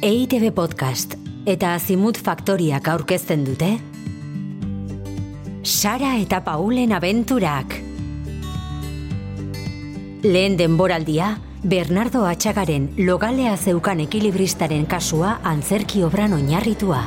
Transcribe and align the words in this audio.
EITB 0.00 0.54
Podcast 0.56 1.12
eta 1.44 1.74
Azimut 1.76 2.16
Faktoriak 2.16 2.86
aurkezten 2.88 3.42
dute 3.44 3.66
Sara 5.60 6.14
eta 6.16 6.38
Paulen 6.46 6.94
abenturak 6.96 7.74
Lehen 10.24 10.56
denboraldia, 10.56 11.34
Bernardo 11.60 12.22
Atxagaren 12.30 12.86
logalea 12.96 13.52
zeukan 13.58 14.00
ekilibristaren 14.06 14.88
kasua 14.88 15.34
antzerki 15.44 16.00
obran 16.04 16.32
oinarritua. 16.38 17.02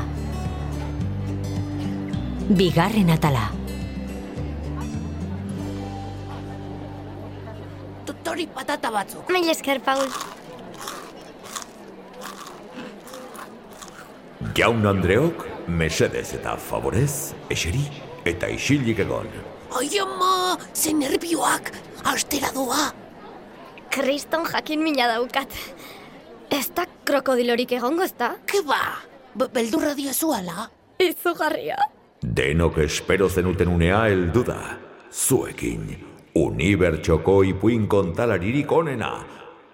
Bigarren 2.62 3.10
atala. 3.18 3.48
Tutori 8.06 8.46
patata 8.54 8.94
batzuk. 8.94 9.34
Mil 9.34 9.50
esker, 9.50 9.82
Paul. 9.82 10.06
Jaun 14.54 14.86
Andreok, 14.86 15.48
mesedez 15.68 16.34
eta 16.38 16.54
favorez, 16.62 17.34
eseri 17.50 17.82
eta 18.28 18.50
isilik 18.54 19.00
egon. 19.02 19.30
Ai 19.74 19.88
ama, 20.02 20.58
ze 20.78 20.94
nervioak, 20.94 21.72
astera 22.06 22.52
doa. 22.54 22.92
Kriston 23.90 24.46
jakin 24.46 24.84
mina 24.84 25.08
daukat. 25.10 25.50
Ez 26.54 26.68
da 26.76 26.86
krokodilorik 27.06 27.72
egongo 27.80 28.06
ez 28.06 28.14
da? 28.18 28.36
Ke 28.46 28.62
ba, 28.66 28.82
Be- 29.34 29.50
beldurra 29.50 29.96
diozu 29.98 30.30
ala? 30.34 30.68
Izugarria. 31.02 31.78
Denok 32.22 32.78
espero 32.86 33.30
zenuten 33.30 33.68
unea 33.74 34.06
heldu 34.06 34.44
da. 34.46 34.60
Zuekin, 35.10 35.88
unibertsoko 36.38 37.42
ipuin 37.44 37.88
kontalaririk 37.90 38.72
onena, 38.72 39.16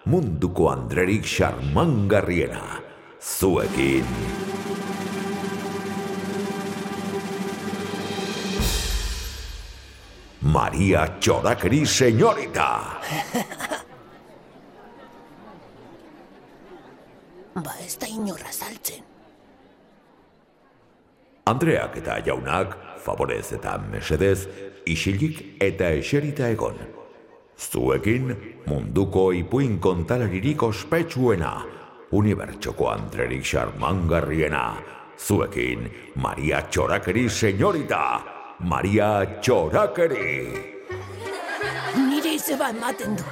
munduko 0.05 0.71
andrerik 0.71 1.27
xarmangarriena. 1.27 2.79
Zuekin, 3.19 4.07
Maria 10.49 11.03
Txorakeri 11.21 11.83
senyorita. 11.85 12.69
Ba 17.53 17.73
ez 17.85 17.93
da 18.01 18.07
inorra 18.09 18.49
saltzen. 18.49 19.03
Andreak 21.51 21.99
eta 22.01 22.17
jaunak, 22.25 22.73
favorez 23.03 23.51
eta 23.59 23.75
mesedez, 23.91 24.47
isilik 24.89 25.61
eta 25.61 25.91
eserita 25.99 26.49
egon. 26.49 26.81
Zuekin 27.59 28.33
munduko 28.65 29.29
ipuin 29.35 29.77
kontalaririk 29.77 30.65
ospetsuena, 30.65 31.53
unibertsoko 32.09 32.89
andrerik 32.89 33.45
xarmangarriena. 33.45 34.65
Zuekin 35.19 35.89
Maria 36.15 36.63
Txorakeri 36.71 37.27
senyorita, 37.29 38.38
Maria 38.59 39.23
Txorakeri. 39.39 40.51
Nire 41.95 42.33
izeba 42.35 42.67
ematen 42.73 43.15
du. 43.15 43.23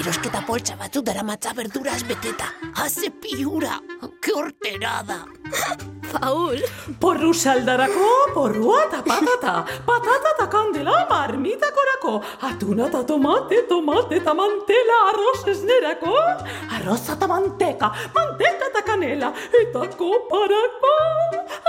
Erosketa 0.00 0.40
poltsa 0.42 0.74
batzu 0.80 1.02
dara 1.06 1.22
matza 1.22 1.52
berduraz 1.54 2.00
beteta. 2.08 2.48
Haze 2.74 3.12
piura, 3.22 3.78
ke 4.20 4.34
horterada. 4.34 5.20
Paul. 6.10 6.58
Porru 6.98 7.30
saldarako, 7.34 8.08
porrua 8.34 8.80
eta 8.88 9.02
patata. 9.06 9.54
Patata 9.86 10.34
eta 10.34 10.48
kandela 10.50 10.96
marmitakorako. 11.10 12.16
Atuna 12.50 12.88
eta 12.88 13.04
tomate, 13.06 13.62
tomate 13.68 14.18
eta 14.18 14.34
mantela 14.34 14.98
arroz 15.12 15.46
esnerako. 15.54 16.16
Arroz 16.80 17.04
eta 17.14 17.30
manteka, 17.30 17.92
manteka 18.18 18.70
eta 18.72 18.82
kanela. 18.82 19.32
Eta 19.62 19.86
koparako. 19.94 20.96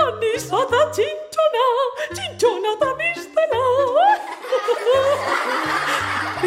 Anisa 0.07 0.65
eta 0.65 0.83
txintxona, 0.91 1.26
txintxona 2.37 2.73
eta 2.75 2.89
mistela. 2.97 3.61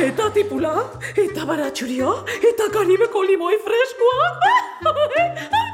Eta 0.01 0.28
tipula, 0.34 0.75
eta 1.19 1.47
baratxuria, 1.47 2.12
eta 2.47 2.69
karibeko 2.73 3.23
limoi 3.27 3.56
freskoa. 3.65 4.29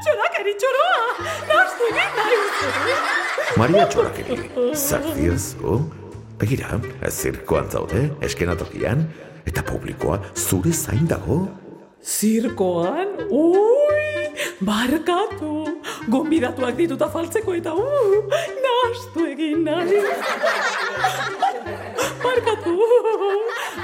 Txorak 0.06 0.40
eritxoroa, 0.40 1.02
naztu 1.50 1.90
egin 1.90 2.16
nahi 2.16 2.40
uste. 2.40 2.96
Maria 3.60 3.86
Txorakeri, 3.92 4.36
zer 4.74 5.06
diozu? 5.16 5.78
Begira, 6.40 6.80
zirkoan 7.10 7.70
zaude, 7.70 8.10
eskenatokian, 8.24 9.06
eta 9.46 9.64
publikoa 9.66 10.20
zure 10.34 10.72
zain 10.72 11.06
dago. 11.08 11.46
Zirkoan, 12.06 13.16
ui, 13.30 14.28
barkatu, 14.60 15.64
gonbidatuak 16.12 16.76
dituta 16.78 17.08
faltzeko 17.10 17.56
eta 17.56 17.72
ui, 17.74 18.20
nastu 18.96 19.26
egin 19.30 19.64
nahi. 19.64 20.02
Barkatu, 22.24 22.76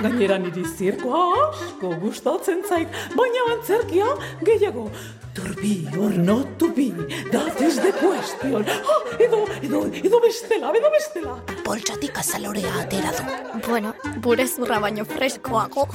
gainera 0.03 0.39
niri 0.45 0.65
zirkoa 0.77 1.25
asko 1.49 1.91
gustatzen 2.05 2.63
zait, 2.69 3.03
baina 3.17 3.49
antzerkia 3.57 4.15
gehiago. 4.49 4.89
Turbi, 5.33 5.89
or 5.97 6.11
not 6.11 6.59
to 6.59 6.69
be, 6.77 6.91
that 7.33 7.61
is 7.67 7.79
the 7.81 7.93
question. 7.93 8.67
Ah, 8.69 8.99
edo, 9.19 9.47
edo, 9.63 9.81
edo 10.09 10.21
bestela, 10.21 10.73
edo 10.77 10.91
bestela. 10.93 11.37
Poltsatik 11.65 12.19
azalorea 12.21 12.73
atera 12.83 13.15
du. 13.17 13.63
Bueno, 13.67 13.95
bure 14.21 14.47
zurra 14.47 14.79
baino 14.79 15.07
freskoago. 15.09 15.87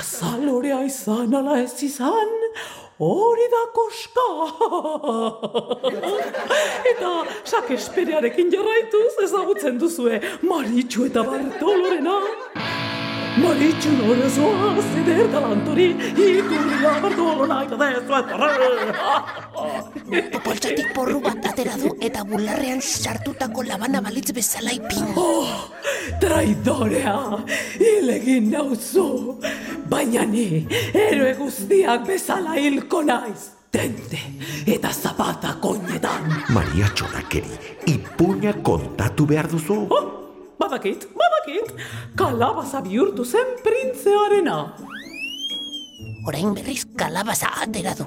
Azalorea 0.00 0.80
izan 0.88 1.34
ala 1.34 1.60
ez 1.60 1.82
izan, 1.82 2.32
hori 2.98 3.46
da 3.54 3.62
koska. 3.78 4.28
eta 6.92 7.12
sakesperearekin 7.44 8.50
jarraituz 8.52 9.22
ezagutzen 9.24 9.78
duzue 9.80 10.20
Maritxu 10.42 11.06
eta 11.06 11.22
Bartolorena. 11.22 12.18
Maritxu 13.38 13.90
norezoa 13.94 14.70
zider 14.90 15.28
galantori, 15.30 15.88
ikurria 16.18 16.92
Bartolona 17.02 17.58
eta 17.66 17.76
dezu 17.82 18.12
Poltsatik 20.44 20.88
porru 20.96 21.20
bat 21.22 21.46
atera 21.50 21.76
du 21.78 21.92
eta 22.08 22.24
bularrean 22.24 22.80
sartutako 22.80 23.62
labana 23.68 24.00
balitz 24.02 24.32
bezala 24.34 24.72
ipin. 24.74 25.12
Oh, 25.14 25.68
traidorea, 26.20 27.14
hilegin 27.78 28.50
nauzu, 28.54 29.38
baina 29.90 30.24
ni 30.26 30.66
eroe 30.94 31.34
guztiak 31.38 32.06
bezala 32.08 32.56
hilko 32.58 33.02
naiz. 33.06 33.52
Tente 33.70 34.18
eta 34.66 34.90
zapata 34.90 35.54
koinetan. 35.60 36.26
Maria 36.56 36.88
Txorakeri, 36.96 37.58
ipuña 37.92 38.56
kontatu 38.64 39.26
behar 39.28 39.50
duzu? 39.52 39.84
Oh, 39.92 40.06
badakit, 40.58 41.04
badakit, 41.48 41.72
kalabaza 42.16 42.80
bihurtu 42.84 43.24
zen 43.24 43.56
printzearena. 43.64 44.74
Orain 46.26 46.54
berriz 46.54 46.84
kalabaza 46.96 47.48
atera 47.62 47.94
du. 47.96 48.06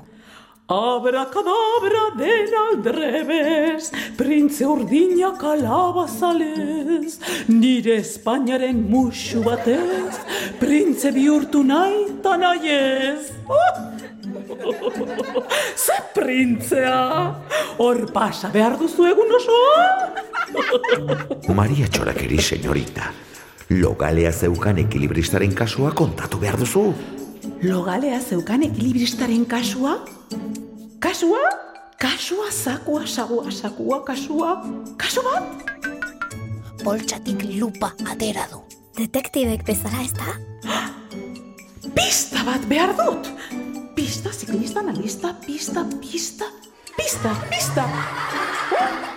Abrakadabra 0.69 2.15
den 2.17 2.53
aldrebes, 2.55 3.91
printze 4.17 4.65
urdina 4.65 5.37
kalabazalez, 5.37 7.19
nire 7.49 7.97
Espainiaren 7.99 8.89
musu 8.89 9.43
batez, 9.43 10.15
printze 10.59 11.11
bihurtu 11.11 11.63
nahi 11.63 12.05
eta 12.09 12.37
nahiez. 12.37 13.31
Ze 15.83 15.97
printzea, 16.13 17.35
hor 17.77 18.05
pasa 18.13 18.49
behar 18.53 18.77
duzu 18.79 19.09
egun 19.11 19.35
osoa? 19.35 20.11
Maria 21.55 21.87
Txorakeri 21.87 22.39
senyorita, 22.41 23.11
logalea 23.79 24.31
zeukan 24.31 24.77
ekilibristaren 24.83 25.53
kasua 25.55 25.91
kontatu 25.95 26.39
behar 26.41 26.57
duzu? 26.59 26.91
Logalea 27.63 28.19
zeukan 28.19 28.63
ekilibristaren 28.67 29.45
kasua? 29.45 29.99
Kasua? 30.99 31.39
Kasua, 32.01 32.51
sakua, 32.51 33.05
sagua, 33.05 33.51
sakua, 33.51 34.01
kasua, 34.03 34.55
kasu 34.97 35.21
bat? 35.21 35.45
Poltsatik 36.83 37.45
lupa 37.59 37.91
atera 38.09 38.47
du. 38.49 38.63
Detektibek 38.97 39.63
bezala 39.65 40.01
ez 40.01 40.11
da? 40.17 40.33
Pista 41.93 42.43
bat 42.47 42.65
behar 42.67 42.95
dut! 42.97 43.29
Pista, 43.95 44.33
ziklista, 44.33 44.81
analista, 44.81 45.35
pista, 45.45 45.85
pista, 46.01 46.49
pista, 46.97 47.37
pista! 47.53 47.85
Orain 48.73 49.10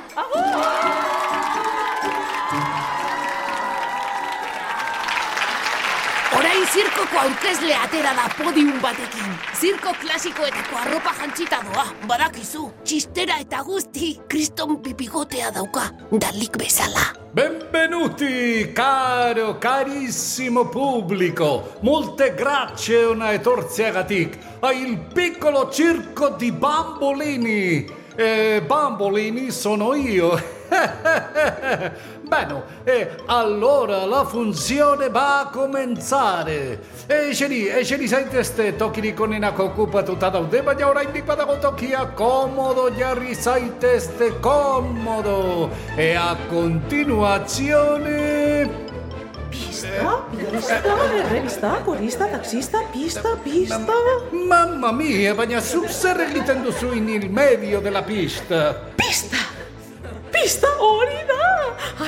zirkoko 6.75 7.19
aurkezle 7.21 7.75
atera 7.79 8.13
da 8.19 8.25
podium 8.35 8.81
batekin. 8.83 9.35
Zirko 9.61 9.93
klasikoetako 10.01 10.79
arropa 10.81 11.13
jantzita 11.21 11.61
doa, 11.69 11.85
badakizu. 12.11 12.65
Txistera 12.83 13.37
eta 13.45 13.61
guzti, 13.67 14.09
kriston 14.31 14.81
pipigotea 14.83 15.53
dauka, 15.55 15.85
dalik 16.11 16.59
bezala. 16.59 17.05
Benvenuti, 17.35 18.73
caro, 18.75 19.55
carissimo 19.63 20.67
pubblico. 20.71 21.79
Molte 21.83 22.35
grazie 22.35 23.05
una 23.05 23.31
etorziagatik 23.33 24.39
a 24.61 24.73
il 24.73 24.99
piccolo 24.99 25.71
circo 25.71 26.31
di 26.31 26.51
bambolini. 26.51 27.87
E 28.17 28.63
bambolini 28.67 29.51
sono 29.51 29.95
io. 29.95 30.39
Bene, 32.35 32.65
e 32.83 33.11
allora 33.27 34.05
la 34.07 34.25
funzione 34.25 35.09
va 35.09 35.39
a 35.39 35.47
cominciare. 35.51 36.81
E 37.07 37.33
ce 37.33 37.47
li, 37.47 37.69
e 37.69 37.85
ce 37.85 37.97
li 37.97 38.09
sai 38.09 38.29
teste, 38.29 38.75
tocchi 38.75 39.01
di 39.01 39.15
conina 39.15 39.53
che 39.53 39.63
occupa 39.63 40.03
tutta 40.03 40.37
un 40.37 40.49
tema, 40.49 40.75
già 40.75 40.89
ora 40.89 41.03
indica 41.03 41.35
da 41.35 41.45
tocchi 41.45 41.93
a 41.93 42.09
comodo, 42.09 42.93
già 42.93 43.15
risai 43.15 43.79
teste 43.79 44.41
comodo. 44.41 45.71
E 45.95 46.15
a 46.15 46.37
continuazione... 46.49 48.83
Pista, 49.49 50.25
pista, 50.35 50.81
revista, 51.29 51.81
corista, 51.85 52.27
taxista, 52.27 52.83
pista, 52.91 53.39
pista. 53.41 53.79
Mamma 54.33 54.91
mia, 54.91 55.35
baina 55.35 55.61
zuk 55.61 55.89
zer 55.89 56.19
egiten 56.21 56.63
duzu 56.63 56.93
in 56.93 57.09
il 57.09 57.31
medio 57.31 57.79
della 57.79 58.03
pista. 58.03 58.75
Pista! 58.97 59.37
Pista 60.31 60.67
hori 60.81 61.04
da! 61.04 61.04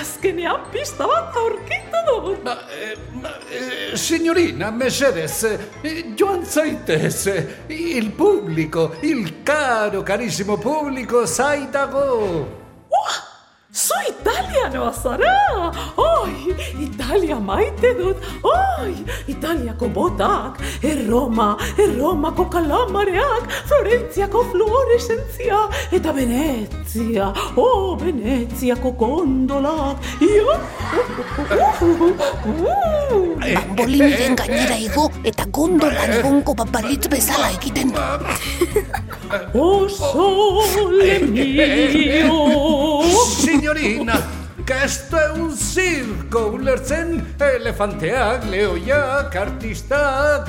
Azkenean 0.01 0.61
pista 0.73 1.07
bat 1.09 1.37
aurkitu 1.37 2.01
dut! 2.07 2.43
Ma, 2.45 2.57
eh, 2.69 2.97
ma 3.23 3.31
eh, 3.49 3.97
signorina, 3.97 4.71
mesedez, 4.71 5.43
eh, 5.83 6.05
joan 6.17 6.45
zaitez, 6.45 7.27
eh, 7.27 7.47
il 7.69 8.11
pubblico, 8.11 8.97
il 9.01 9.43
caro, 9.43 10.03
carissimo 10.03 10.59
pubblico, 10.59 11.25
sai 11.27 11.69
dago. 13.77 13.83
Zu 13.83 13.95
italianoa 14.09 14.93
zara! 14.93 15.73
Oi, 15.97 16.55
Italia 16.81 17.39
maite 17.41 17.95
dut! 17.95 18.17
Oi, 18.43 18.95
Italiako 19.29 19.89
botak, 19.89 20.59
Erroma, 20.83 21.57
Erromako 21.79 22.49
kalamareak, 22.51 23.51
Florentziako 23.69 24.45
fluoresentzia, 24.51 25.69
eta 25.97 26.13
Venetzia, 26.13 27.33
oh, 27.57 27.97
Veneziako 28.01 28.93
gondolak, 28.93 29.97
io! 30.21 30.57
Bambolinien 33.47 34.35
gainera 34.37 34.77
igo 34.81 35.11
eta 35.25 35.45
gondolan 35.53 36.17
egongo 36.19 36.55
babalitz 36.55 37.07
bezala 37.13 37.53
egiten 37.55 37.93
du. 37.93 38.01
Oh, 39.55 39.89
sole 39.89 41.21
mio! 41.29 43.06
Signorina, 43.37 44.21
questo 44.65 45.17
è 45.17 45.31
un 45.39 45.55
circo, 45.55 46.47
ulertzen 46.55 47.35
elefanteak, 47.39 48.45
leoiak, 48.45 49.35
artistak... 49.35 50.49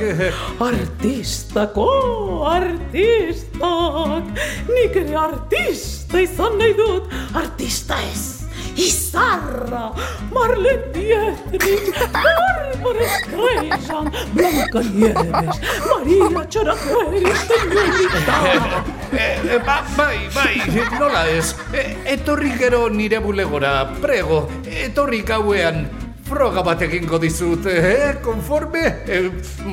Artistako, 0.58 2.46
artistak, 2.48 4.32
nik 4.72 4.96
ere 5.04 5.20
artista 5.20 6.24
izan 6.24 6.58
nahi 6.58 6.74
dut, 6.80 7.12
artista 7.36 8.00
ez. 8.08 8.37
Izarra, 8.78 9.92
Marlene 10.32 10.94
Dietrich, 10.94 11.98
Bárbara 12.14 13.08
Streisand, 13.18 14.12
Blanca 14.34 14.82
Nieves, 14.94 15.58
Maria 15.90 16.46
Txarakueri, 16.46 17.26
señorita. 17.26 18.84
Eh, 19.12 19.60
ba, 19.66 19.84
bai, 19.98 20.30
bai, 20.30 20.62
nola 21.00 21.26
ez, 21.28 21.56
e, 21.74 21.98
etorri 22.14 22.52
gero 22.60 22.88
nire 22.90 23.18
bulegora, 23.20 23.90
prego, 24.00 24.48
etorri 24.70 25.24
gauean, 25.26 25.88
froga 26.28 26.62
bat 26.62 26.82
egingo 26.86 27.18
dizut, 27.18 27.66
eh, 27.66 28.20
konforme, 28.22 28.86
eh, 29.08 29.32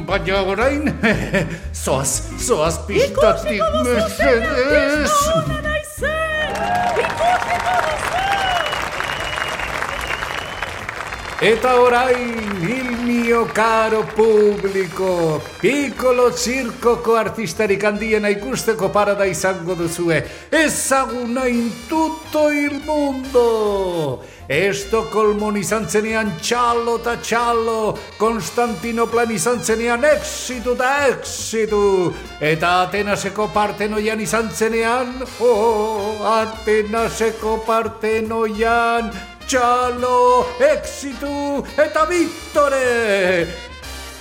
baina 0.09 0.41
orain, 0.49 0.89
zoaz, 1.85 2.23
zoaz 2.41 2.79
pistatik, 2.89 3.61
mesedez. 3.85 5.13
Ikusiko 5.13 5.65
Eta 11.45 11.75
orain, 11.79 12.41
il 12.63 13.05
mio 13.05 13.45
caro 13.45 14.03
pubblico, 14.15 15.43
piccolo 15.61 16.33
circoko 16.33 17.17
artistarik 17.17 17.85
handiena 17.85 18.31
ikusteko 18.33 18.89
parada 18.89 19.27
izango 19.27 19.75
duzue, 19.75 20.25
ezaguna 20.49 21.45
in 21.45 21.71
tutto 21.87 22.49
il 22.49 22.81
mondo. 22.87 24.25
Estokolmon 24.49 25.59
izan 25.61 25.85
zenean 25.85 26.33
txallo 26.41 26.97
eta 27.03 27.19
txallo, 27.21 27.93
Konstantinoplan 28.17 29.37
izan 29.37 29.61
zenean 29.61 30.05
exitu 30.15 30.73
eta 30.79 30.95
exitu, 31.11 31.83
eta 32.41 32.73
Atenaseko 32.87 33.51
partenoian 33.53 34.25
izan 34.25 34.49
zenean, 34.49 35.13
oh, 35.45 36.25
Atenaseko 36.25 37.59
partenoian, 37.69 39.13
txalo, 39.55 40.47
exitu 40.59 41.63
eta 41.79 42.03
bittore! 42.11 43.47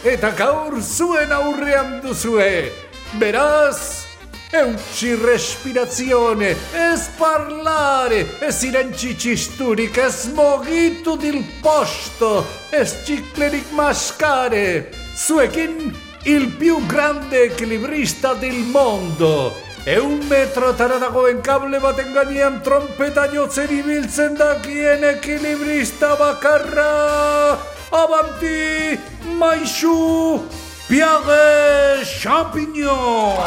Eta 0.05 0.29
gaur 0.37 0.77
zuen 0.77 1.31
aurrean 1.33 1.95
duzue, 2.03 2.69
beraz, 3.17 4.05
eutxi 4.53 5.15
respirazione, 5.17 6.51
ez 6.77 7.07
parlare, 7.17 8.21
ez 8.45 8.59
irentxi 8.67 9.15
txisturik, 9.17 9.97
ez 9.97 10.29
mogitu 10.37 11.17
dil 11.17 11.41
posto, 11.65 12.43
ez 12.69 12.91
cicleric 13.07 13.73
mascare, 13.73 14.91
zuekin 15.17 15.95
il 16.29 16.51
più 16.59 16.77
grande 16.85 17.47
equilibrista 17.49 18.35
del 18.35 18.59
mondo, 18.69 19.55
E 19.85 19.99
un 19.99 20.29
metro 20.29 20.71
tara 20.79 20.95
dagoen 20.95 21.41
kable 21.43 21.79
baten 21.83 22.13
gainean 22.15 22.61
trompeta 22.63 23.25
jotzen 23.27 23.67
ibiltzen 23.67 24.37
dakien 24.39 25.03
ekilibrista 25.03 26.15
bakarra. 26.15 27.59
Avanti, 27.91 28.95
maixu, 29.35 30.39
piage, 30.87 31.99
champignon! 32.07 33.43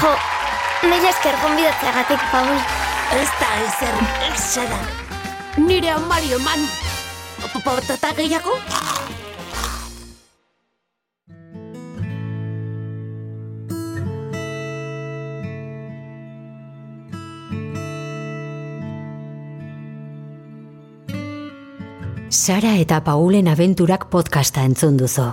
Jo, 0.00 0.16
mila 0.88 1.12
esker 1.12 1.36
gonbidatzeagatik, 1.44 2.24
Paul. 2.32 2.56
Ez 3.20 3.30
da 3.42 3.50
ezer, 3.66 3.96
esera. 4.32 4.80
Nire 5.60 5.92
amari 6.00 6.32
eman. 6.32 6.64
Patata 7.60 8.16
gehiago? 8.16 8.56
Sara 22.30 22.76
eta 22.78 23.00
Paulen 23.02 23.48
abenturak 23.50 24.04
podcasta 24.06 24.62
entzun 24.62 24.94
duzu. 24.96 25.24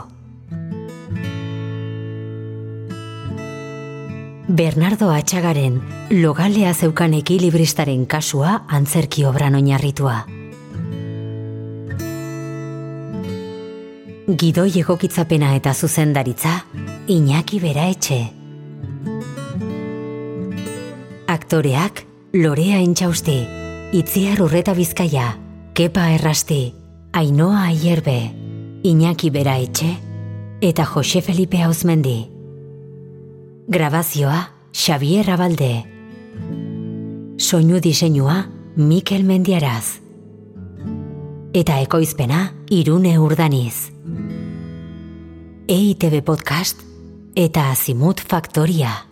Bernardo 4.49 5.11
Atxagaren 5.13 5.75
logalea 6.09 6.71
zeukan 6.73 7.13
ekilibristaren 7.19 8.07
kasua 8.09 8.63
antzerki 8.67 9.27
obran 9.29 9.59
oinarritua. 9.59 10.15
Gidoi 14.33 14.71
egokitzapena 14.81 15.53
eta 15.59 15.75
zuzendaritza, 15.75 16.55
Iñaki 17.05 17.61
Bera 17.61 17.85
etxe. 17.93 18.19
Aktoreak, 21.27 22.07
Lorea 22.33 22.81
Intxausti, 22.81 23.37
Itziar 23.93 24.41
Urreta 24.41 24.73
Bizkaia, 24.73 25.35
Kepa 25.77 26.09
Errasti, 26.17 26.86
Ainoa 27.17 27.63
Aierbe, 27.63 28.31
Iñaki 28.83 29.31
Bera 29.31 29.57
etxe, 29.57 29.87
eta 30.61 30.85
Jose 30.85 31.23
Felipe 31.23 31.57
Hauzmendi. 31.63 32.29
Grabazioa, 33.67 34.51
Xavier 34.71 35.31
Abalde. 35.31 35.83
Soinu 37.37 37.79
diseinua, 37.81 38.51
Mikel 38.75 39.23
Mendiaraz. 39.23 39.97
Eta 41.57 41.79
ekoizpena, 41.81 42.53
Irune 42.69 43.17
Urdaniz. 43.17 43.89
EITB 45.67 46.21
Podcast 46.21 46.85
eta 47.33 47.71
Azimut 47.71 48.21
Faktoria. 48.21 49.06